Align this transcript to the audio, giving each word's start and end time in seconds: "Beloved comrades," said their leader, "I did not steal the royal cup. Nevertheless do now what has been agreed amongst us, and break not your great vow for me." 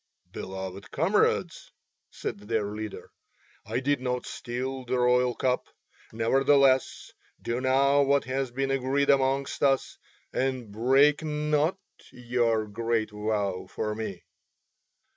"Beloved 0.31 0.89
comrades," 0.89 1.71
said 2.09 2.39
their 2.39 2.71
leader, 2.71 3.11
"I 3.67 3.79
did 3.79 4.01
not 4.01 4.25
steal 4.25 4.83
the 4.83 4.97
royal 4.97 5.35
cup. 5.35 5.67
Nevertheless 6.11 7.13
do 7.39 7.61
now 7.61 8.01
what 8.01 8.23
has 8.23 8.49
been 8.49 8.71
agreed 8.71 9.11
amongst 9.11 9.61
us, 9.61 9.99
and 10.33 10.71
break 10.71 11.21
not 11.21 11.77
your 12.11 12.65
great 12.65 13.11
vow 13.11 13.67
for 13.69 13.93
me." 13.93 14.23